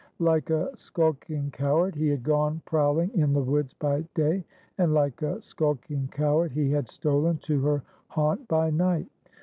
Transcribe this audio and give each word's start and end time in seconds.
Like 0.17 0.49
a 0.49 0.75
skulking 0.75 1.51
coward 1.51 1.93
he 1.93 2.07
had 2.07 2.23
gone 2.23 2.63
prowling 2.65 3.11
in 3.13 3.33
the 3.33 3.43
woods 3.43 3.75
by 3.75 4.01
day, 4.15 4.43
and 4.79 4.95
like 4.95 5.21
a 5.21 5.39
skulking 5.43 6.07
coward 6.07 6.53
he 6.53 6.71
had 6.71 6.89
stolen 6.89 7.37
to 7.45 7.61
her 7.61 7.83
haunt 8.07 8.47
by 8.47 8.71
night! 8.71 9.05